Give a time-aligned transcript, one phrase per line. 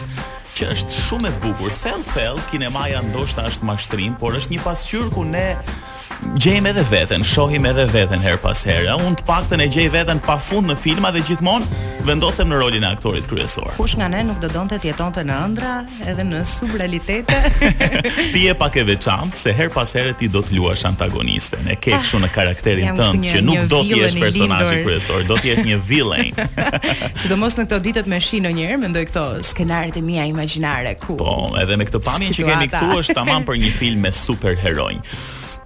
[0.58, 1.72] që është shumë e bukur.
[1.86, 5.46] Thelfell, kinemaja ndoshta është mashtrim, por është një pasqyrë ku ne
[6.38, 8.94] gjejmë edhe veten, shohim edhe veten her pas here.
[9.02, 12.88] Unë të paktën e gjej veten pafund në filma dhe gjithmonë vendosem në rolin e
[12.96, 13.72] aktorit kryesor.
[13.76, 15.72] Kush nga ne nuk do donte të jetonte në ëndra,
[16.10, 17.36] edhe në subrealitete?
[18.34, 21.68] ti je pak e veçantë se her pas here ti do të luash antagonistën.
[21.70, 25.26] E ke kështu ah, në karakterin ah, tënd që nuk do të jesh personazhi kryesor,
[25.30, 26.42] do të jesh një villain.
[27.22, 31.20] Sidomos në këto ditët me shi ndonjëherë mendoj këto skenaret e mia imagjinare ku.
[31.20, 34.96] Po, edhe me këtë pamje që kemi këtu është tamam për një film me superheroj.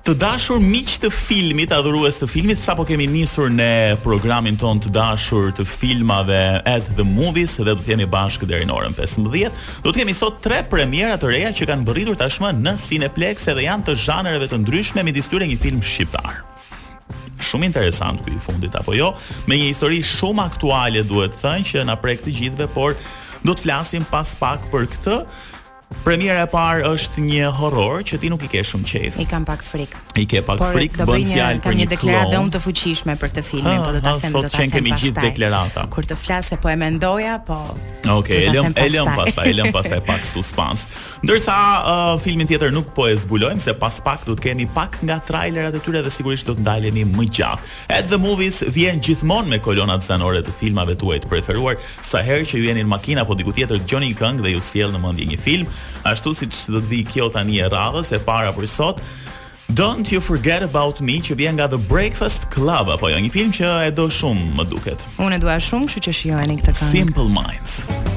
[0.07, 4.93] Të dashur miq të filmit, adhurues të filmit, sapo kemi nisur në programin ton të
[4.95, 9.51] dashur të filmave At the Movies dhe do të jemi bashkë deri në orën 15.
[9.83, 13.67] Do të kemi sot tre premiera të reja që kanë mbërritur tashmë në Cineplex dhe
[13.67, 16.39] janë të zhanreve të ndryshme midis tyre një film shqiptar.
[17.51, 19.11] Shumë interesant ky i fundit apo jo,
[19.51, 22.95] me një histori shumë aktuale duhet thënë që na prek të gjithëve, por
[23.43, 25.19] do të flasim pas pak për këtë.
[26.06, 29.17] Premiera e parë është një horror që ti nuk i ke shumë qejf.
[29.23, 29.95] I kam pak frik.
[30.19, 33.31] I ke pak Por, frik, bën fjalë për një deklaratë dhe unë të fuqishme për
[33.33, 34.69] këtë filmin, ah, po do ta ah, them do ta them.
[34.70, 35.84] Sot kemi gjithë deklarata.
[35.95, 37.59] Kur të flasë po e mendoja, po.
[38.14, 40.85] Okej, e lëm, e lëm pastaj, e lëm pastaj pak suspans.
[41.27, 44.98] Ndërsa uh, filmin tjetër nuk po e zbulojmë se pas pak do të kemi pak
[45.07, 47.74] nga trailerat e tyre dhe sigurisht do të ndaleni më gjatë.
[47.98, 52.47] At the movies vjen gjithmonë me kolonat sonore të filmave tuaj të preferuar, sa herë
[52.53, 55.03] që ju jeni në makinë apo diku tjetër dëgjoni një këngë dhe ju sjell në
[55.07, 55.77] mendje një film.
[56.07, 59.01] Ashtu si që do të vi kjo tani e radhës e para për sot
[59.79, 63.55] Don't You Forget About Me që vjen nga The Breakfast Club Apo jo një film
[63.58, 66.77] që e do shumë më duket Unë e dua shumë që që shiojnë i këtë
[66.79, 66.92] këngë.
[66.95, 68.14] Simple Minds Simple Minds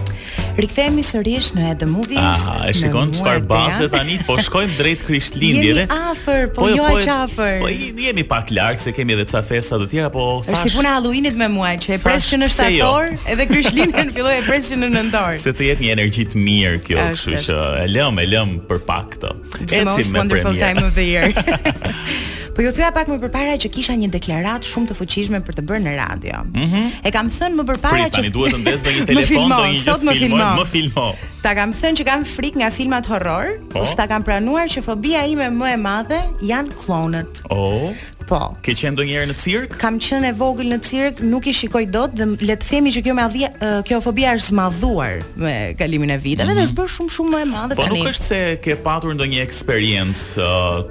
[0.59, 2.19] Rikthehemi sërish në The Movies.
[2.43, 5.85] Ah, e shikon çfarë baze tani, po shkojmë drejt Krishtlindjeve.
[5.85, 7.53] Jemi afër, po, po jo aq afër.
[7.61, 10.59] Po, po jemi pak larg se kemi edhe ca festa të tjera, po thash.
[10.65, 12.53] Është puna e Halloweenit me muaj, që e pres që në jo?
[12.57, 13.21] shtator, jo.
[13.35, 15.39] edhe Krishtlindjen filloi e pres që në nëntor.
[15.45, 18.83] Se të jetë një energji të mirë kjo, kështu që e lëm, e lëm për
[18.89, 19.33] pak këtë.
[19.63, 21.55] Ecim me premierën.
[22.55, 25.63] Po ju thua pak më përpara që kisha një deklaratë shumë të fuqishme për të
[25.69, 26.37] bërë në radio.
[26.47, 26.67] Mhm.
[26.69, 29.55] Mm e kam thënë më përpara që tani duhet të ndez në një telefon, filmo,
[29.55, 30.47] do një sot më filmo.
[30.61, 31.05] Më filmo.
[31.43, 33.83] Ta kam thënë që kam frikë nga filmat horror, po?
[33.85, 37.43] ose ta kam pranuar që fobia ime më e madhe janë klonët.
[37.53, 37.93] Oh
[38.29, 38.39] po.
[38.65, 39.73] Ke qenë ndonjëherë në cirk?
[39.81, 43.01] Kam qenë e vogël në cirk, nuk i shikoj dot dhe le të themi që
[43.07, 43.49] kjo me adhje,
[43.87, 46.55] kjo fobia është zmadhuar me kalimin e viteve mm -hmm.
[46.55, 46.69] dhe mhm.
[46.69, 47.87] është bërë shumë shumë më e madhe tani.
[47.87, 50.25] Po nuk është se ke patur ndonjë eksperiencë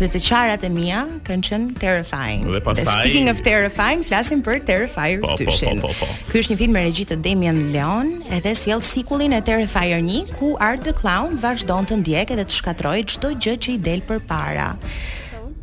[0.00, 2.40] dhe të qarat e mia kanë qenë terrifying.
[2.54, 5.20] Dhe pastaj Speaking of terrifying, flasim për Terrifier 2.
[5.20, 6.06] Po, po, po, po, po.
[6.30, 10.24] Ky është një film me regji të Damien Leon edhe sjell sikullin e Terrifier 1
[10.38, 14.02] ku Art the Clown vazhdon të ndjek edhe të shkatroj çdo gjë që i del
[14.04, 14.74] përpara.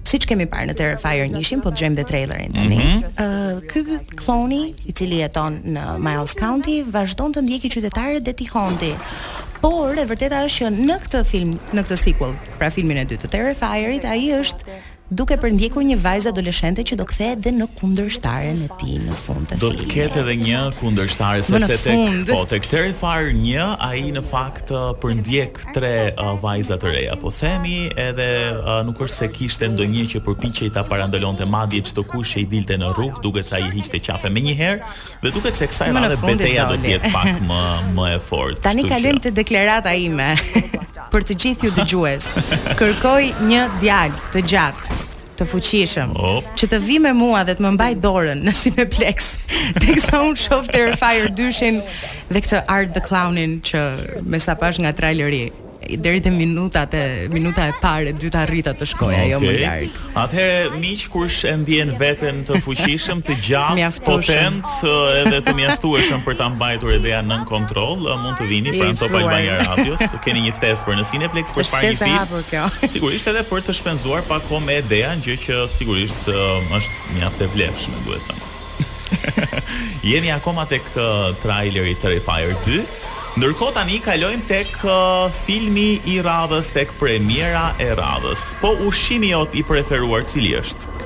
[0.09, 2.79] Siç kemi parë në Terrifier 1-shin, po dëgjojmë dhe trailerin tani.
[2.79, 3.13] Mm -hmm.
[3.21, 8.93] Uh, ky kloni i cili jeton në Miles County vazhdon të ndjekë qytetarët e hondi
[9.61, 13.21] Por e vërteta është që në këtë film, në këtë sequel, pra filmin e dytë
[13.21, 14.70] të Terrifier-it, ai është
[15.11, 19.43] duke përndjekur një vajzë adoleshente që do kthehet dhe në kundërshtaren e tij në fund
[19.51, 19.63] të filmit.
[19.65, 24.71] Do të ketë edhe një kundërshtare sepse tek po tek Terrifier 1 ai në fakt
[24.71, 29.67] uh, përndjek tre uh, vajza të reja, po themi edhe uh, nuk është se kishte
[29.73, 33.59] ndonjë që përpiqej ta parandalonte madje çdo kush që i dilte në rrugë, duket se
[33.59, 37.11] ai hiqte qafe më një herë dhe duket se kësaj radhe beteja do të jetë
[37.11, 37.61] pak më
[37.99, 38.63] më e fortë.
[38.63, 40.31] Tani kalojmë te deklarata ime.
[41.11, 42.29] për të gjithë ju dëgjues.
[42.79, 45.00] Kërkoj një djalë të gjatë
[45.41, 46.39] të fuqishëm oh.
[46.59, 49.31] që të vi me mua dhe të më mbaj dorën në Cineplex
[49.83, 51.81] teksa unë shoh Terrifier 2-shin
[52.29, 53.81] dhe këtë Art the Clownin që
[54.29, 55.47] me sapash nga traileri
[55.99, 59.49] deri te minutat e minuta e parë e dyta rrita të shkoj ajo okay.
[59.49, 60.01] më lart.
[60.23, 64.75] Atëherë miq kush e ndjen veten të fuqishëm, të gjatë, potent
[65.23, 69.57] edhe të mjaftueshëm për ta mbajtur ideja nën kontroll, mund të vini pranë Top Albania
[69.63, 73.75] Radios, keni një ftesë për në Cineplex për të parë një sigurisht edhe për të
[73.81, 78.49] shpenzuar pa kohë me idea, gjë që sigurisht është mjaft e vlefshme, duhet të thënë.
[80.07, 82.85] Jemi akoma tek uh, traileri Terrifier 2.
[83.39, 88.43] Ndërkohë tani kalojmë tek uh, filmi i radhës, tek premiera e radhës.
[88.59, 91.00] Po ushqimi jot i preferuar cili është?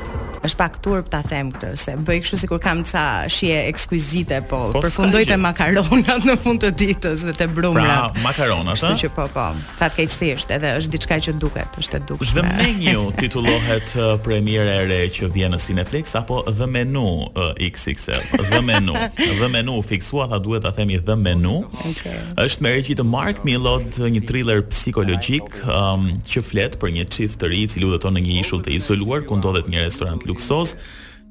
[0.45, 4.59] është pak turp ta them këtë se bëj kështu sikur kam ca shije ekskuizite, po,
[4.75, 8.12] po përfundoj te makaronat në fund të ditës dhe te brumrat.
[8.13, 9.47] Pra, makarona, ashtu që po, po.
[9.80, 12.44] Fat keq thjesht, edhe është diçka që duket, është e dukshme.
[12.44, 17.53] The menu titullohet uh, premiera e re që vjen në Cineplex apo The Menu uh,
[17.53, 18.45] XXL.
[18.51, 18.95] The Menu.
[19.18, 21.62] The Menu fiksua tha duhet ta themi The Menu.
[21.94, 22.15] Okay.
[22.45, 27.42] Është me regji të Mark Millot, një thriller psikologjik um, që flet për një çift
[27.42, 30.76] të ri i cili udhëton në një ishull të izoluar ku ndodhet një restorant luksos,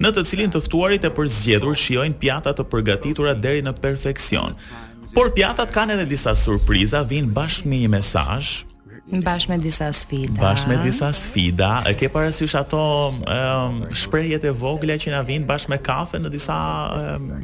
[0.01, 4.57] në të cilin të ftuarit e përzgjedhur shijojnë pjata të përgatitura deri në perfeksion.
[5.15, 8.53] Por pjatat kanë edhe disa surpriza, vinë bashkë me një mesazh,
[9.05, 10.35] Bashkë me disa sfida.
[10.41, 11.83] Bashkë me disa sfida.
[11.87, 12.79] E ke parasysh ato
[13.13, 16.57] um, shprehjet e vogla që na vijnë bashkë me kafe në disa
[17.13, 17.35] um,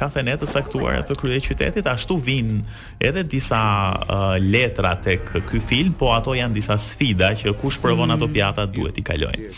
[0.00, 2.62] kafenet të caktuara të krye qytetit, ashtu vijnë
[3.10, 3.60] edhe disa
[3.92, 8.38] uh, letra tek ky film, po ato janë disa sfida që kush provon ato mm.
[8.38, 9.52] pjata duhet i kalojnë.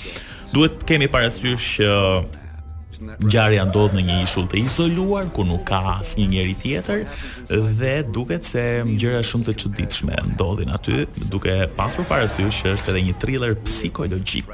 [0.55, 6.27] Duhet kemi parasysh që ngjarja ndodh në një ishull të izoluar ku nuk ka asnjë
[6.31, 7.01] njeri tjetër
[7.81, 11.01] dhe duket se gjëra shumë të çuditshme ndodhin aty,
[11.33, 14.53] duke pasur parasysh që është edhe një thriller psikologjik.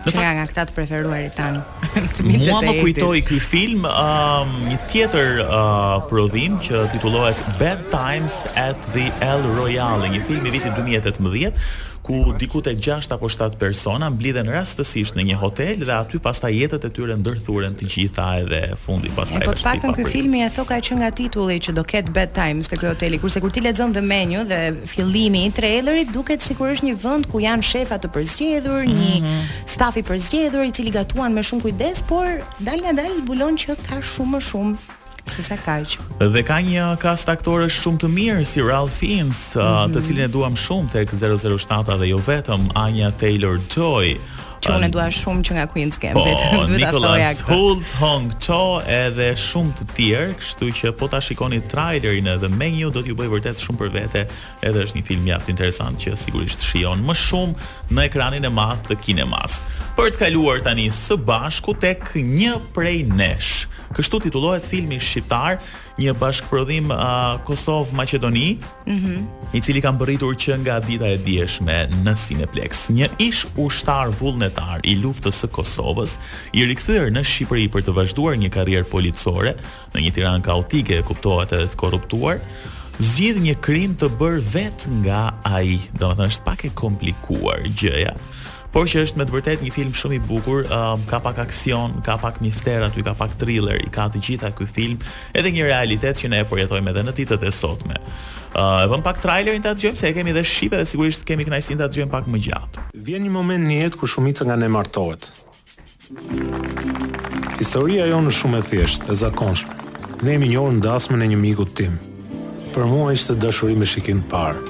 [0.00, 1.60] Në fakt nga këta të preferuarit tan.
[2.30, 8.80] Mua më kujtoi ky film, um, një tjetër uh, prodhim që titullohet Bad Times at
[8.96, 11.62] the El Royale, një film i vitit 2018
[12.18, 16.52] ku diku tek 6 apo 7 persona mblidhen rastësisht në një hotel dhe aty pastaj
[16.56, 19.42] jetët e tyre ndërthuren të gjitha edhe fundi pastaj.
[19.46, 22.70] Po të paktën ky filmi e thoka që nga titulli që do ket bad times
[22.70, 24.60] te ky hoteli, kurse kur ti lexon the menu dhe
[24.94, 29.24] fillimi i trailerit duket sikur është një vend ku janë shefa të përzgjedhur, një mm
[29.24, 29.50] -hmm.
[29.74, 32.26] staf i përzgjedhur i cili gatuan me shumë kujdes, por
[32.68, 34.74] dal nga dal zbulon që ka shumë më shumë
[35.26, 35.98] Se sa kaq.
[36.32, 39.94] Dhe ka një cast aktorësh shumë të mirë si Ralph Fiennes, mm -hmm.
[39.94, 40.04] të mhm.
[40.08, 44.14] cilin e duam shumë tek 007 dhe jo vetëm Anya Taylor-Joy
[44.60, 46.44] që unë dua shumë që nga Queens Gambit.
[46.52, 52.28] Po, Nicholas Hoult, Hong Cho edhe shumë të tjerë, kështu që po ta shikoni trailerin
[52.34, 54.22] edhe me do t'ju bëj vërtet shumë për vete,
[54.66, 58.84] edhe është një film mjaft interesant që sigurisht shijon më shumë në ekranin e madh
[58.90, 59.60] të kinemas.
[59.96, 63.52] Për të kaluar tani së bashku tek një prej nesh.
[63.96, 65.58] Kështu titullohet filmi shqiptar
[66.00, 68.46] një bashkëprodhim uh, Kosov-Maqedoni,
[68.86, 69.26] mm -hmm.
[69.56, 72.88] i cili kam mbërritur që nga dita e djeshme në Cineplex.
[72.90, 76.16] Një ish ushtar vullnetar i luftës së Kosovës,
[76.52, 79.54] i rikthyer në Shqipëri për të vazhduar një karrierë policore,
[79.94, 82.36] në një tiran kaotike, e kuptohet edhe të korruptuar,
[83.10, 85.22] zgjidh një krim të bërë vetë nga
[85.56, 88.12] ai, do më thënë është pak e komplikuar gjëja,
[88.72, 91.96] por që është me të vërtet një film shumë i bukur, um, ka pak aksion,
[92.06, 94.98] ka pak mister aty, ka pak thriller, i ka të gjitha ky film,
[95.34, 97.98] edhe një realitet që ne e përjetojmë edhe në titët e sotme.
[98.50, 101.26] Uh, e vëm pak trailerin të atë gjëmë, se e kemi dhe shqipe dhe sigurisht
[101.26, 102.86] kemi kënajsin të atë gjëmë pak më gjatë.
[103.10, 105.30] Vjen një moment një jetë ku shumitë nga ne martohet.
[107.60, 109.78] Historia jo në shumë e thjeshtë, e zakonshme.
[110.22, 111.98] Ne emi njohë ndasmën e në një miku tim.
[112.74, 114.62] Për mua ishte dashurime shikin parë.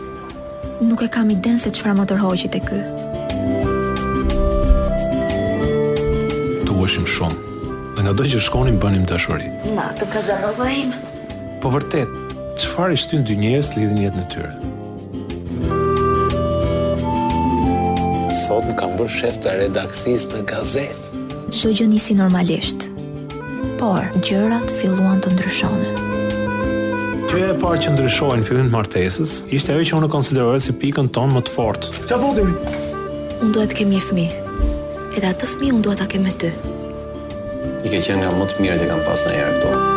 [0.85, 2.81] Nuk e kam iden se të shframotër hoqit ky.
[6.91, 7.37] ndryshim shumë.
[7.95, 9.47] Dhe nga do që shkonim, bënim të ashori.
[9.77, 10.89] Na, të kazanova im.
[11.63, 12.11] Po vërtet,
[12.59, 14.53] qëfar ishtë ty në dy të lidhë njëtë në tyre?
[18.43, 21.21] Sot në kam bërë shef të redaksis të gazetë.
[21.55, 22.89] Shdo gjë nisi normalisht.
[23.79, 25.93] Por, gjërat filluan të ndryshonë.
[27.31, 31.13] Gjëja e parë që ndryshojnë në të martesës ishte ajo që unë konsiderojë si pikën
[31.15, 31.95] tonë më të fortë.
[32.11, 32.53] Çfarë bëdim?
[32.67, 34.45] Po unë duhet të kemi një fëmijë.
[35.19, 36.51] Edhe atë fëmijë unë duhet ta kem me ty
[37.85, 39.90] i ke qenë nga më të mirë dhe kam pas në herë këtu.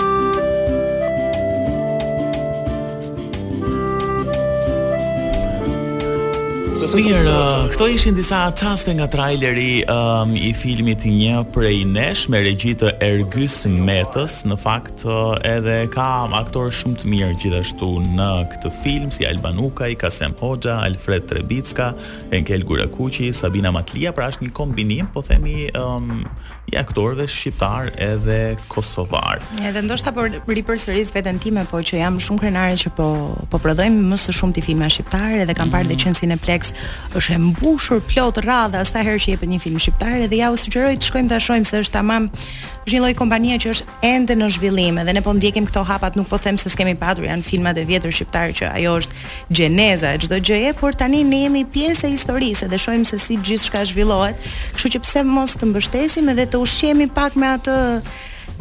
[6.94, 12.38] mirë, uh, këto ishin disa çaste nga traileri um, i filmit Një prej nesh me
[12.46, 14.38] regji të Ergys Metës.
[14.48, 16.06] Në fakt uh, edhe ka
[16.44, 21.92] aktorë shumë të mirë gjithashtu në këtë film si Albanukaj, Kasem Hoxha, Alfred Trebicka,
[22.38, 26.22] Enkel Gurakuqi, Sabina Matlia, pra është një kombinim, po themi um,
[26.72, 28.40] i aktorëve shqiptar edhe
[28.72, 29.42] kosovar.
[29.66, 33.10] Edhe ndoshta por ripërsëris veten time, po që jam shumë krenare që po
[33.54, 35.76] po prodhojmë më së shumti filma shqiptarë edhe kam mm.
[35.78, 36.04] parë dhe mhm.
[36.08, 36.82] qenë Cineplex si
[37.20, 40.58] është e mbushur plot radha sa herë që jepet një film shqiptar dhe ja u
[40.60, 42.26] sugjeroj të shkojmë ta shohim se është tamam
[42.90, 46.28] një lloj kompanie që është ende në zhvillim dhe ne po ndjekim këto hapat nuk
[46.32, 49.24] po them se skemi padur janë filmat e vjetër shqiptar që ajo është
[49.62, 53.38] gjeneza e çdo gjëje por tani ne jemi pjesë e historisë dhe shohim se si
[53.40, 54.40] gjithçka zhvillohet
[54.76, 57.78] kështu që pse mos të mbështesim edhe të ushqemi pak me atë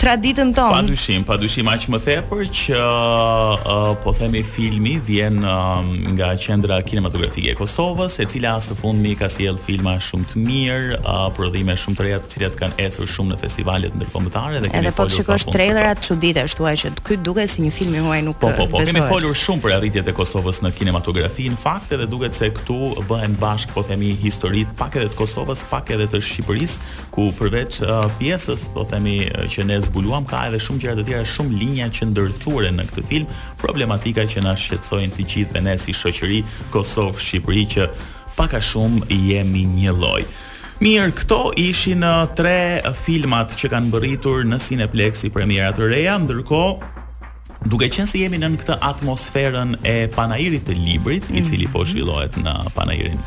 [0.03, 0.75] traditën tonë.
[0.81, 5.77] Padyshim, padyshim aq më tepër që uh, po themi filmi vjen uh,
[6.19, 10.99] nga qendra kinematografike e Kosovës, e cila së fundmi ka sjell filma shumë të mirë,
[11.03, 14.81] uh, prodhime shumë të reja të cilat kanë ecur shumë në festivale ndërkombëtare dhe kemi
[14.83, 18.41] Edhe po shikosh trailerat çuditë, ashtu që ky duket si një film i huaj nuk.
[18.43, 22.11] Po, po, po, kemi folur shumë për arritjet e Kosovës në kinematografi, në fakt edhe
[22.11, 26.25] duket se këtu bëhen bashk po themi historit pak edhe të Kosovës, pak edhe të
[26.25, 31.05] Shqipërisë, ku përveç uh, pjesës po themi që ne zbuluam ka edhe shumë gjëra të
[31.05, 35.75] tjera, shumë linja që ndërthure në këtë film, problematika që na shqetësojnë të gjithë ne
[35.79, 36.39] si shoqëri,
[36.73, 37.87] Kosovë, Shqipëri që
[38.39, 40.23] pak a shumë jemi një lloj.
[40.83, 46.17] Mirë, këto ishin uh, tre filmat që kanë bërritur në Cineplex i premiera të reja,
[46.19, 46.93] ndërkohë
[47.71, 51.41] Duke qenë se si jemi në këtë atmosferën e panairit të librit, mm -hmm.
[51.41, 53.21] i cili po zhvillohet në panairin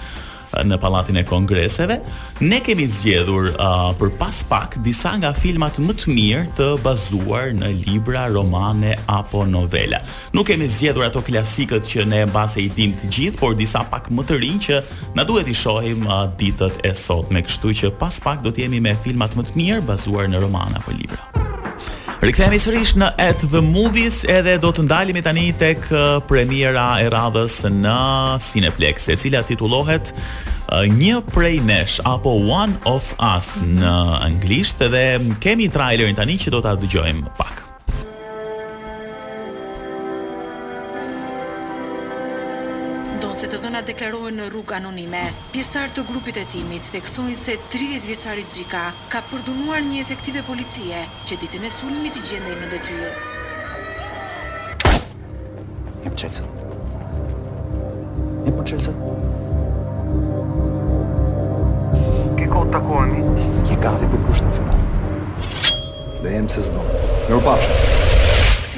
[0.63, 1.97] në pallatin e kongreseve,
[2.45, 7.51] ne kemi zgjedhur uh, për pas pak disa nga filmat më të mirë të bazuar
[7.57, 9.99] në libra, romane apo novela.
[10.35, 14.11] Nuk kemi zgjedhur ato klasikët që ne mbase i dimë të gjithë, por disa pak
[14.13, 14.81] më të rinj që
[15.17, 17.43] na duhet i shohim uh, ditët e sotme.
[17.45, 20.79] Kështu që pas pak do të jemi me filmat më të mirë bazuar në romane
[20.79, 21.34] apo libra.
[22.25, 25.83] Rikthehemi sërish në At the Movies edhe do të ndalemi tani tek
[26.25, 27.93] premiera e radhës në
[28.41, 30.09] Cineplex, e cila titullohet
[30.95, 33.91] Një prej nesh apo One of Us në
[34.25, 35.05] anglisht dhe
[35.45, 37.64] kemi trailerin tani që do ta dëgjojmë pak.
[44.05, 45.19] aferohen në rrugë anonime.
[45.49, 51.37] Pjesëtar të grupit hetimit theksojnë se 30 vjeçari Xhika ka përdunuar një efektive policie që
[51.41, 53.09] ditën e sulmit i gjendej në detyrë.
[56.05, 56.45] Jep çelsa.
[58.45, 58.93] Jep çelsa.
[62.37, 63.49] Kë kohë takohemi?
[63.71, 65.79] Kë gati për kushtin final?
[66.25, 66.85] Lejmë se zgjon.
[66.85, 67.25] Mirupafshim.
[67.31, 68.14] Mirupafshim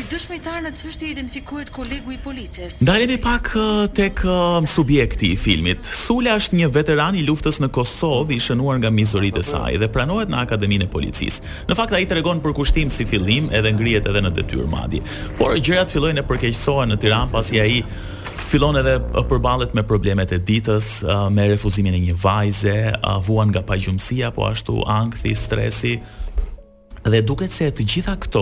[0.08, 2.76] dëshmitar në çështje identifikohet kolegu i policës.
[2.84, 3.50] Ndalemi pak
[3.98, 4.22] tek
[4.70, 5.84] subjekti i filmit.
[5.84, 9.90] Sula është një veteran i luftës në Kosovë, i shënuar nga mizoritë e saj dhe
[9.92, 11.52] pranohet në Akademinë e Policisë.
[11.70, 15.02] Në fakt ai tregon për kushtim si fillim edhe ngrihet edhe në detyrë madje.
[15.42, 17.82] Por gjërat fillojnë të përkeqësohen në Tiranë pasi ai
[18.48, 20.94] fillon edhe përballet me problemet e ditës,
[21.36, 22.78] me refuzimin e një vajze,
[23.28, 25.98] vuan nga pagjumësia, po ashtu ankthi, stresi,
[27.12, 28.42] dhe duket se të gjitha këto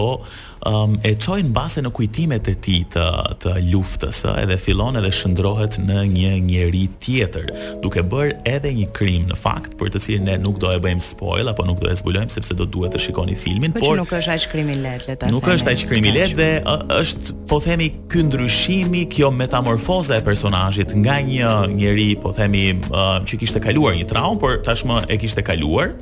[0.65, 3.05] um, e çojnë base në kujtimet e tij të,
[3.41, 7.49] të luftës, ë, edhe fillon edhe shndrohet në një njeri tjetër,
[7.83, 11.05] duke bërë edhe një krim në fakt, për të cilin ne nuk do e bëjmë
[11.05, 14.01] spoil apo nuk do e zbulojmë sepse do duhet të shikoni filmin, po por që
[14.03, 16.77] nuk është aq krim i lehtë, le ta Nuk është aq krim i lehtë dhe
[16.99, 23.17] është po themi ky ndryshimi, kjo metamorfoza e personazhit nga një njeri, po themi, uh,
[23.25, 25.93] që kishte kaluar një traumë, por tashmë e kishte kaluar,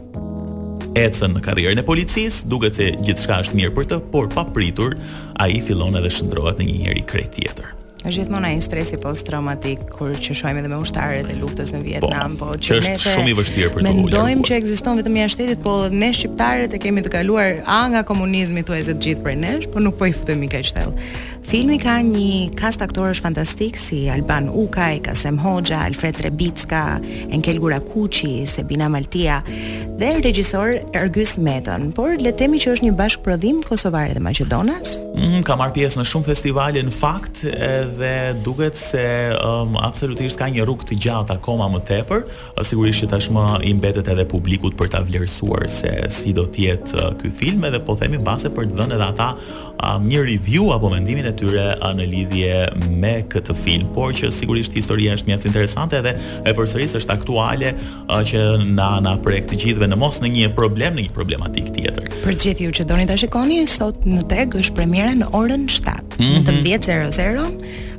[0.98, 4.96] ecën në karrierën e policisë, duket se gjithçka është mirë për të, por pa pritur
[5.42, 7.72] ai fillon edhe shndrohet në një njeri krejt tjetër.
[8.04, 12.34] Është gjithmonë ai stresi post-traumatik kur që qeshojmë edhe me ushtarët e luftës në Vietnam,
[12.36, 14.02] po, po që, që është shumë i vështirë për të ulur.
[14.18, 18.04] Mendojmë që ekziston vetëm jashtë shtetit, po ne shqiptarët e kemi të kaluar a nga
[18.12, 20.98] komunizmi thuajse të gjithë prej nesh, po nuk po i futemi kaq shtell.
[21.48, 26.84] Filmi ka një kast aktorësh fantastik si Alban Ukaj, Kasem Hoxha, Alfred Trebicka,
[27.36, 29.42] Enkel Gurakuqi, Sebina Maltia
[29.98, 35.00] dhe regjisor Ergys Metën, por le të themi që është një bashkëprodhim kosovare dhe maqedonas.
[35.14, 39.04] Mm, ka marr pjesë në shumë festivale në fakt, edhe duket se
[39.46, 42.24] um, absolutisht ka një rrugë të gjatë akoma më tepër,
[42.56, 46.66] uh, sigurisht që tashmë i mbetet edhe publikut për ta vlerësuar se si do të
[46.66, 50.24] jetë uh, ky film, edhe po themi mbase për të dhënë edhe ata um, një
[50.32, 52.56] review apo mendimin e tyre uh, në lidhje
[53.04, 57.76] me këtë film, por që sigurisht historia është mjaft interesante dhe e përsërisë është aktuale
[57.78, 61.70] uh, që na na prek të gjithëve në mos në një problem, në një problematik
[61.78, 62.10] tjetër.
[62.26, 66.20] Për gjithë ju që doni ta shikoni sot në Teg është premier në orën 7.
[66.20, 66.80] Mm Në të
[67.12, 67.48] 10.00.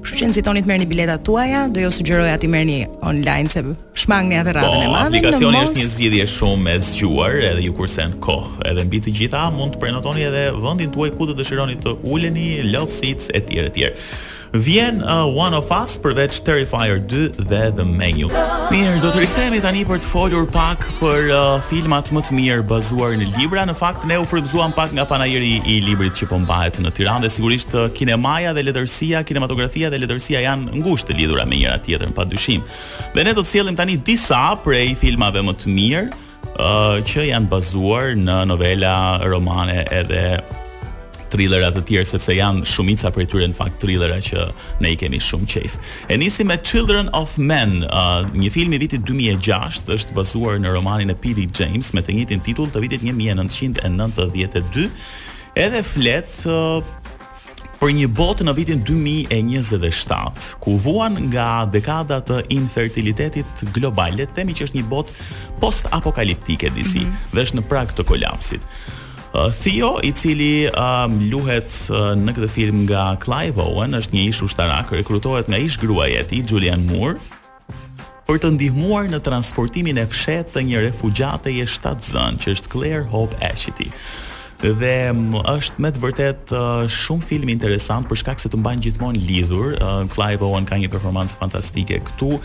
[0.04, 3.48] Kështu që nëzitoni të mërë një biletat tuaja, do ju sugjeroj ati mërë një online
[3.54, 3.62] se
[4.02, 5.06] shmangni atë ratën po, e madhe në mos.
[5.08, 8.52] aplikacioni është një zgjidhje shumë me zgjuar edhe ju kursen kohë.
[8.70, 12.48] Edhe në të gjitha mund të prenotoni edhe vëndin tuaj ku të dëshironi të uleni,
[12.68, 13.96] love seats e tjere tjere
[14.54, 18.28] vjen uh, One of Us përveç Terrifier 2 dhe The Menu.
[18.70, 22.66] Mirë, do të rikthehemi tani për të folur pak për uh, filmat më të mirë
[22.70, 23.64] bazuar në libra.
[23.66, 27.26] Në fakt ne u frymzuam pak nga panajeri i librit që po mbahet në Tiranë
[27.26, 31.80] dhe sigurisht uh, kinemaja dhe letërsia, kinematografia dhe letërsia janë ngushtë të lidhura me njëra
[31.84, 32.62] tjetrën padyshim.
[33.14, 36.04] Dhe ne do të sjellim tani disa prej filmave më të mirë
[36.60, 38.94] uh, që janë bazuar në novela,
[39.26, 40.26] romane edhe
[41.34, 44.44] thrillera të tjerë sepse janë shumica prej tyre në fakt thrillera që
[44.84, 45.76] ne i kemi shumë qejf.
[46.12, 50.70] E nisi me Children of Men, uh, një film i vitit 2006, është bazuar në
[50.76, 54.86] romanin e Peter James me të njëjtin titull të vitit 1992.
[55.58, 56.82] Edhe flet uh,
[57.80, 64.70] për një botë në vitin 2027, ku vuan nga dekada të infertilitetit globale, themi që
[64.70, 65.22] është një botë
[65.60, 67.32] post-apokaliptike disi, mm -hmm.
[67.34, 68.62] dhe është në prag të kolapsit.
[69.50, 74.44] Theo, i cili um, luhet uh, në këtë film nga Clive Owen, është një ish
[74.46, 77.18] ushtarak, rekrutohet nga ish gruaja e tij Julian Moore
[78.30, 83.34] për të ndihmuar në transportimin e fshehtë të një refugjateje shtatzën, që është Claire Hope
[83.50, 83.90] Ashity
[84.64, 84.92] dhe
[85.50, 86.52] është me të vërtet
[86.88, 89.74] shumë film interesant për shkak se të mbajnë gjithmonë lidhur.
[90.14, 92.38] Clive Owen ka një performancë fantastike këtu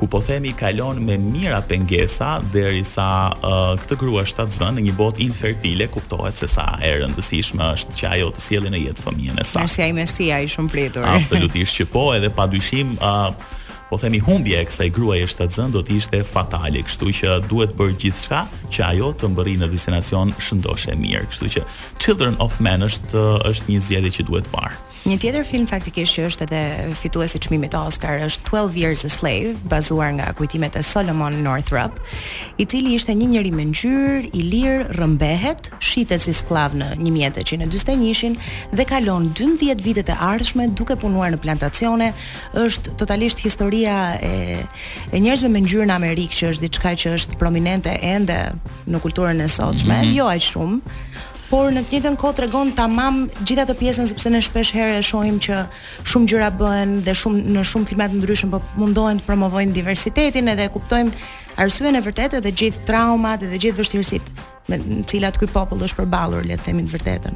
[0.00, 5.20] ku po themi kalon me mira pengesa derisa uh, këtë grua shtatzën në një botë
[5.28, 9.48] infertile kuptohet se sa e rëndësishme është që ajo të sjellë në jetë fëmijën e
[9.50, 9.68] saj.
[9.68, 11.04] Është ai mesia i shumë pritur.
[11.12, 13.34] Absolutisht që po, edhe padyshim uh,
[13.90, 17.96] po themi humbja e kësaj gruaje shtatzën do të ishte fatale, kështu që duhet bërë
[18.04, 21.64] gjithçka që ajo të mbërrijë në destinacion shëndoshë mirë, kështu që
[22.00, 24.78] Children of Men është është një zgjedhje që duhet parë.
[25.00, 29.10] Një tjetër film faktikisht që është edhe fituesi i çmimit Oscar është 12 Years a
[29.10, 31.96] Slave, bazuar nga kujtimet e Solomon Northrop,
[32.60, 38.36] i cili ishte një njeri me ngjyrë, i lirë, rrëmbehet, shitet si skllav në 1941-n
[38.76, 42.10] dhe kalon 12 vjetë të ardhshme duke punuar në plantacione,
[42.60, 44.64] është totalisht histori historia e
[45.12, 48.36] e njerëzve me ngjyrë në Amerikë që është diçka që është prominente ende
[48.86, 50.16] në kulturën e sotshme, mm -hmm.
[50.16, 50.78] jo aq shumë.
[51.50, 55.02] Por në të njëjtën kohë tregon tamam gjithë ato pjesën sepse ne shpesh herë e
[55.02, 55.66] shohim që
[56.04, 60.48] shumë gjëra bëhen dhe shumë në shumë filma të ndryshëm po mundohen të promovojnë diversitetin
[60.48, 61.10] edhe kuptojmë
[61.58, 64.28] arsyeën e vërtetë dhe gjithë traumat dhe gjithë vështirësitë
[64.68, 67.34] me të cilat ky popull është përballur, le të themi të vërtetën.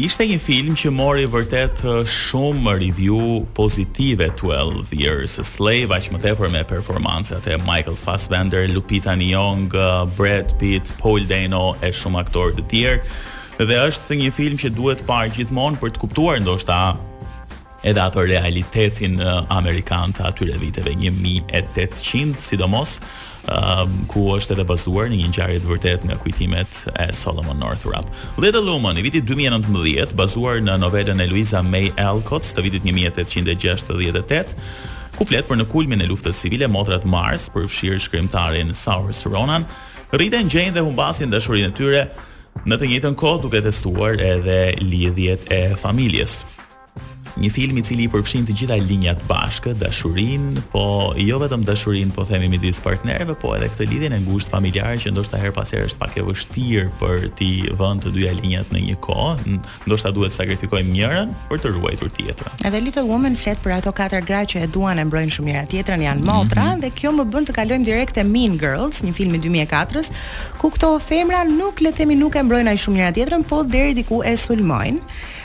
[0.00, 6.20] Ishte një film që mori vërtet shumë review pozitive 12 Years a Slave, aq më
[6.22, 9.68] tepër me performancat e Michael Fassbender, Lupita Nyong,
[10.16, 13.04] Brad Pitt, Paul Dano e shumë aktorë të tjerë.
[13.60, 16.80] Dhe është një film që duhet parë gjithmonë për të kuptuar ndoshta
[17.82, 22.96] edhe ato realitetin uh, amerikan të atyre viteve 1800, sidomos
[23.48, 28.10] um, ku është edhe bazuar në një ngjarje të vërtetë nga kujtimet e Solomon Northrop.
[28.36, 34.54] Little Woman i vitit 2019, bazuar në novelën e Louisa May Alcott të vitit 1868,
[35.16, 39.64] ku flet për në kulmin e luftës civile motrat Mars për fshirë shkrimtarin Saoirse Ronan,
[40.12, 42.04] rritën gjejnë dhe humbasin dashurinë e tyre
[42.68, 46.42] në të njëjtën kohë duke testuar edhe lidhjet e familjes
[47.36, 50.84] një film i cili i përfshin të gjitha linjat bashkë, dashurin, po
[51.20, 55.12] jo vetëm dashurin, po themi midis partnerëve, po edhe këtë lidhje në ngusht familjare që
[55.14, 58.82] ndoshta her pas here është pak e vështirë për ti vënë të dyja linjat në
[58.88, 59.58] një kohë,
[59.90, 62.60] ndoshta duhet të sakrifikojmë njërën për të ruajtur tjetrën.
[62.66, 65.66] Edhe Little Woman flet për ato katër gra që e duan e mbrojnë shumë njëra
[65.74, 66.80] tjetrën, janë motra mm -hmm.
[66.80, 70.10] dhe kjo më bën të kalojmë direkt te Mean Girls, një film i 2004-s,
[70.58, 73.62] ku këto femra nuk le të themi nuk e mbrojnë ai shumë njëra tjetrën, po
[73.62, 75.00] deri diku e sulmojnë.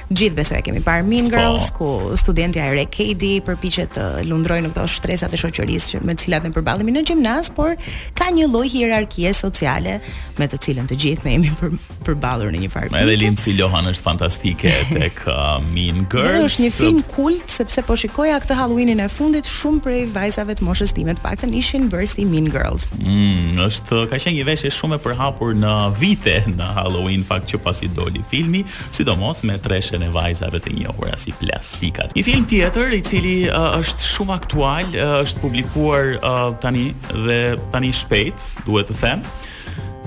[0.05, 1.35] Gjithë besoj e kemi parë Mean po.
[1.35, 1.87] Girls ku
[2.19, 6.45] studentja e re Kedi përpiqet të lundrojë në këto shtresa të shoqërisë me të cilat
[6.45, 7.73] ne përballemi në gjimnaz por
[8.17, 9.95] ka një lloj hierarkie sociale
[10.37, 11.73] me të cilën të gjithë ne jemi për,
[12.05, 12.91] përballur në një farë.
[12.99, 16.51] Edhe Lindsay Lohan është fantastike tek uh, Mean Girls.
[16.53, 20.67] Është një film kult sepse po shikoja këtë Halloweenin e fundit shumë prej vajzave të
[20.69, 22.85] moshës time të paktën ishin bërë si Mean Girls.
[23.01, 27.63] Mm, është ka qenë një veshje shumë e përhapur në vite në Halloween fakt që
[27.65, 28.61] pasi doli filmi,
[28.93, 32.13] sidomos me tresh shoqen e vajzave të njohura si plastikat.
[32.17, 36.93] Një film tjetër i cili uh, është shumë aktual, uh, është publikuar uh, tani
[37.25, 39.21] dhe tani shpejt, duhet të them.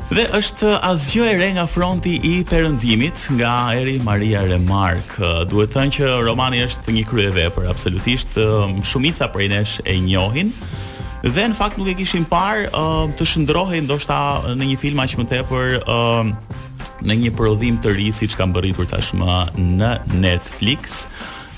[0.08, 5.18] Dhe është uh, asgjë e re nga fronti i perëndimit nga Eri Maria Remark.
[5.20, 10.52] Uh, duhet thënë që romani është një kryevepër absolutisht uh, shumica prej nesh e njohin.
[11.26, 12.68] Dhe në fakt nuk e kishim parë
[13.18, 14.18] të shndrohej ndoshta
[14.54, 15.72] në një film aq më tepër
[17.04, 19.38] në një prodhim të ri siç ka mbërritur tashmë
[19.78, 21.04] në Netflix.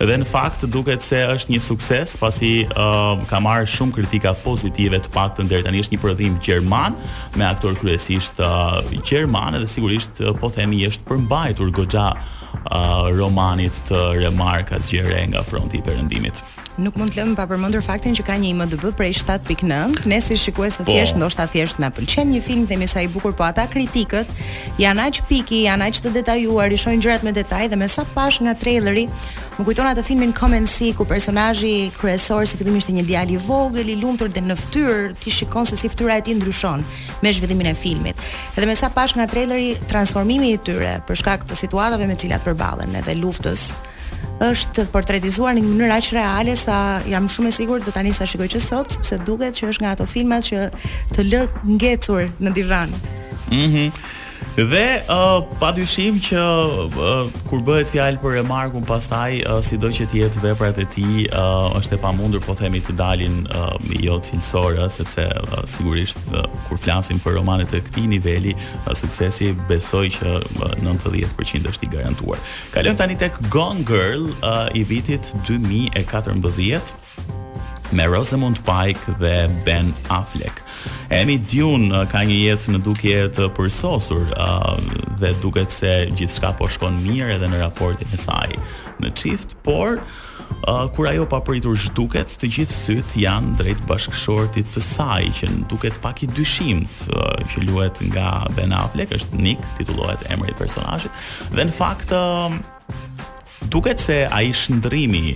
[0.01, 4.97] Dhe në fakt duket se është një sukses pasi uh, ka marrë shumë kritika pozitive
[5.05, 6.97] të paktën deri tani është një prodhim gjerman
[7.37, 13.77] me aktor kryesisht uh, gjerman dhe sigurisht uh, po themi është përmbajtur goxha uh, romanit
[13.91, 16.41] të Remarkas Gjere nga fronti i perëndimit.
[16.79, 20.05] Nuk mund të lëmë pa përmendur faktin që ka një IMDb prej 7.9.
[20.11, 20.93] Ne si shikues të po.
[20.93, 24.31] thjesht, ndoshta thjesht na pëlqen një film themi sa i bukur, po ata kritikët
[24.79, 28.07] janë aq piki, janë aq të detajuar, i shohin gjërat me detaj dhe me sa
[28.15, 29.09] pash nga traileri,
[29.59, 33.43] më kujton atë filmin Come and See ku personazhi kryesor si fillimisht një djali i
[33.51, 36.87] vogël, i lumtur dhe në fytyrë ti shikon se si fytyra e tij ndryshon
[37.23, 38.15] me zhvillimin e filmit.
[38.55, 42.47] Edhe me sa pash nga traileri, transformimi i tyre për shkak të situatave me cilat
[42.47, 43.73] përballen edhe luftës
[44.45, 46.77] është portretizuar në një mënyrë aq reale sa
[47.13, 49.93] jam shumë e sigurt do tani sa shikoj që sot sepse duket që është nga
[49.97, 50.65] ato filmat që
[51.15, 51.43] të lë
[51.75, 52.97] ngecur në divan.
[52.97, 53.69] Mhm.
[53.69, 54.19] Mm
[54.59, 56.41] Dhe uh, pa dyshim që
[56.97, 61.31] uh, kur bëhet fjalë për remarkun pastaj uh, sido që të jetë veprat e tij
[61.31, 66.43] uh, është e pamundur po themi të dalin uh, jo cilësore sepse uh, sigurisht uh,
[66.67, 71.93] kur flasim për romanet e këtij niveli uh, suksesi besoj që uh, 90% është i
[71.95, 72.43] garantuar.
[72.75, 76.99] Kalojmë tani tek Gone Girl uh, i vitit 2014
[77.93, 80.63] me Rosamund Pike dhe Ben Affleck.
[81.11, 84.79] Emi Dune uh, ka një jetë në dukje të përsosur uh,
[85.21, 88.55] dhe duket se gjithçka po shkon mirë edhe në raportin e saj
[89.03, 94.85] në çift, por uh, kur ajo papritur zhduket, të gjithë syt janë drejt bashkëshortit të
[94.87, 99.67] saj që në duket pak i dyshim uh, që luhet nga Ben Affleck, është Nick,
[99.81, 101.25] titullohet emri i personazhit.
[101.53, 102.53] Dhe në fakt uh,
[103.73, 105.35] duket se ai shndrimi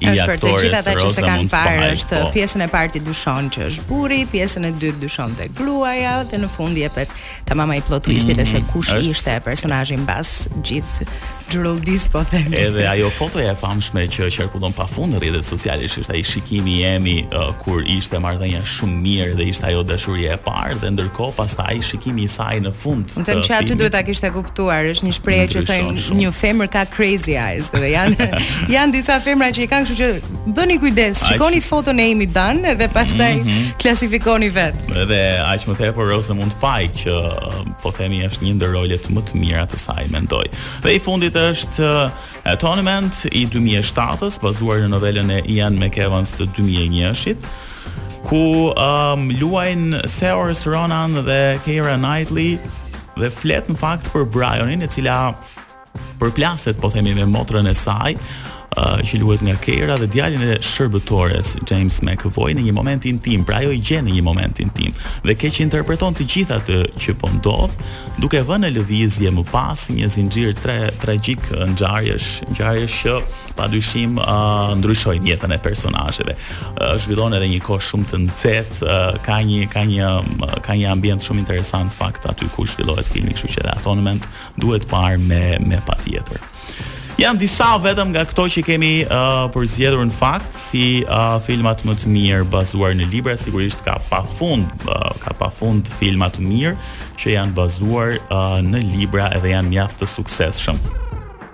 [0.00, 0.40] i aktorëve.
[0.40, 1.90] të gjitha ata që kanë parë, po.
[1.96, 2.30] është po.
[2.34, 6.40] pjesën e parë ti dyshon që është burri, pjesën e dytë dyshon te gruaja dhe
[6.42, 7.12] në fund jepet
[7.48, 8.52] tamam ai plot twistit mm -hmm.
[8.52, 10.28] se kush është, ishte personazhi mbas
[10.66, 11.04] gjithë
[11.46, 12.52] natural disk po them.
[12.52, 16.78] Edhe ajo fotoja e famshme që qarkullon pafund në rrjetet sociale ishte ai shikimi i
[16.82, 21.36] jemi uh, kur ishte marrëdhënia shumë mirë dhe ishte ajo dashuria e parë dhe ndërkohë
[21.38, 23.12] pastaj shikimi i saj në fund.
[23.20, 26.70] Unë them që aty duhet ta kishte kuptuar, është një shprehje që thonë një femër
[26.74, 28.28] ka crazy eyes dhe janë
[28.76, 32.62] janë disa femra që i kanë, kështu që bëni kujdes, shikoni foton e Emi Dan
[32.66, 33.70] dhe pastaj mm -hmm.
[33.82, 34.76] klasifikoni vet.
[35.04, 35.20] Edhe
[35.52, 37.16] aq më tepër ose mund të paj që
[37.82, 40.46] po themi është një ndër rolet më të mira të saj mendoj.
[40.82, 46.46] Dhe i fundit cilët është Tournament i 2007-s, bazuar në novelën e Ian McEvans të
[46.56, 47.36] 2001-shit,
[48.26, 48.40] ku
[48.72, 52.56] um, luajnë Seors Ronan dhe Keira Knightley
[53.16, 55.20] dhe flet në fakt për Brionin, e cila
[56.20, 58.16] përplaset, po themi, me motrën e saj,
[58.76, 63.44] Eh, që luhet nga Kera dhe djalin e shërbëtores James McAvoy në një moment intim,
[63.48, 64.92] pra ajo i gjen në një moment intim
[65.24, 67.78] dhe keq interpreton të gjitha atë që po ndodh,
[68.20, 73.14] duke vënë në lëvizje më pas një zinxhir tre tragjik ngjarjesh, ngjarjesh që
[73.56, 76.34] padyshim uh, ndryshojnë jetën e personazheve.
[76.74, 80.10] Uh, zhvillon edhe një kohë shumë të nxehtë, uh, ka një ka një
[80.66, 84.28] ka një ambient shumë interesant fakt aty ku zhvillohet filmi, kështu që atë moment
[84.60, 86.44] duhet parë me me patjetër.
[87.16, 91.94] Jam disa vetëm nga këto që kemi uh, përzgjedhur në fakt si uh, filmat më
[92.02, 96.74] të mirë bazuar në libra, sigurisht ka pafund uh, ka pafund filma të mirë
[97.16, 100.82] që janë bazuar uh, në libra edhe janë mjaft të suksesshëm.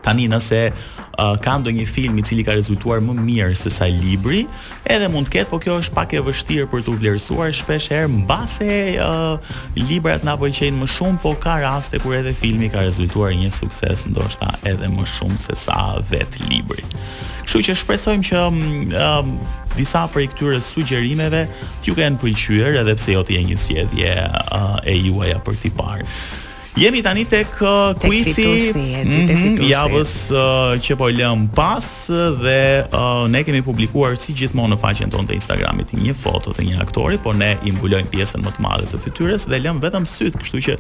[0.03, 4.41] Tani nëse uh, ka ndonjë film i cili ka rezultuar më mirë se sa libri,
[4.91, 8.11] edhe mund të ketë, por kjo është pak e vështirë për t'u vlerësuar shpesh herë
[8.11, 8.69] mbase
[9.03, 13.53] uh, librat na pëlqejnë më shumë, por ka raste kur edhe filmi ka rezultuar një
[13.55, 15.79] sukses ndoshta edhe më shumë se sa
[16.11, 16.83] vetë libri.
[17.47, 18.61] Kështu që shpresojmë që um,
[19.07, 19.31] um,
[19.79, 21.47] disa prej këtyre sugjerimeve
[21.83, 24.15] t'ju kenë pëlqyer edhe pse jo të një zgjedhje
[24.51, 26.09] uh, e juaja për t'i parë.
[26.77, 27.47] Jemi tani tek
[28.01, 30.39] kuici uh, mm -hmm, javës uh,
[30.81, 31.85] që po lëm pas
[32.43, 36.65] dhe uh, ne kemi publikuar si gjithmonë në faqen tonë të Instagramit një foto të
[36.69, 40.07] një aktori, por ne i mbulojmë pjesën më të madhe të fytyrës dhe lëm vetëm
[40.09, 40.73] syt, kështu që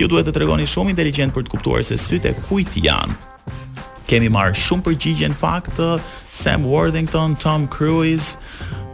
[0.00, 3.12] ju duhet të tregoni shumë inteligjent për të kuptuar se syt e kujt janë
[4.14, 5.80] kemi marr shumë përgjigje në fakt
[6.34, 8.36] Sam Worthington, Tom Cruise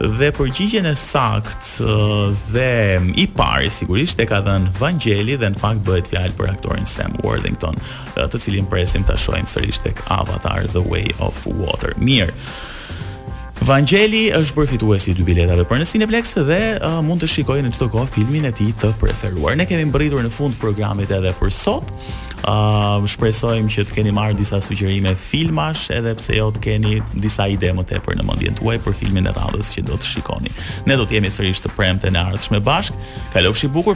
[0.01, 1.75] dhe përgjigjen e sakt
[2.55, 2.71] dhe
[3.21, 7.15] i pari sigurisht e ka dhënë Vangeli dhe në fakt bëhet fjalë për aktorin Sam
[7.25, 7.77] Worthington,
[8.17, 11.93] të cilin presim ta shohim sërish tek Avatar: The Way of Water.
[12.01, 12.33] Mirë.
[13.61, 17.67] Vangeli është bërë e si dy biletave për në Cineplex dhe uh, mund të shikojnë
[17.69, 19.53] në qëto kohë filmin e ti të preferuar.
[19.53, 21.93] Ne kemi më bëritur në fund programit edhe për sot,
[22.45, 27.71] shpresojmë që të keni marrë disa sugjerime filmash, edhe pse jo të keni disa ide
[27.73, 30.53] më tepër në mendjen tuaj për filmin e radhës që do të shikoni.
[30.89, 32.93] Ne do të jemi sërish të premte në ardhshme bashk.
[33.33, 33.89] Kalofshi bukur.